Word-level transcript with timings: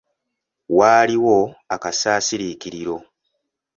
Waaliwo 0.77 1.37
akasasirikiriro. 1.75 2.95